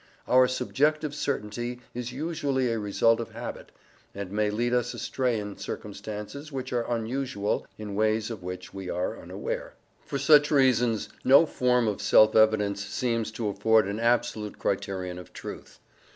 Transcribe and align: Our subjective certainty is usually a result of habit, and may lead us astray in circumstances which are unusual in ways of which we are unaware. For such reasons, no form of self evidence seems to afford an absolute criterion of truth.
Our 0.27 0.47
subjective 0.47 1.13
certainty 1.13 1.79
is 1.93 2.11
usually 2.11 2.71
a 2.71 2.79
result 2.79 3.19
of 3.19 3.33
habit, 3.33 3.71
and 4.15 4.31
may 4.31 4.49
lead 4.49 4.73
us 4.73 4.95
astray 4.95 5.39
in 5.39 5.57
circumstances 5.59 6.51
which 6.51 6.73
are 6.73 6.91
unusual 6.91 7.67
in 7.77 7.93
ways 7.93 8.31
of 8.31 8.41
which 8.41 8.73
we 8.73 8.89
are 8.89 9.15
unaware. 9.21 9.75
For 10.03 10.17
such 10.17 10.49
reasons, 10.49 11.09
no 11.23 11.45
form 11.45 11.87
of 11.87 12.01
self 12.01 12.35
evidence 12.35 12.83
seems 12.83 13.29
to 13.33 13.49
afford 13.49 13.87
an 13.87 13.99
absolute 13.99 14.57
criterion 14.57 15.19
of 15.19 15.33
truth. 15.33 15.77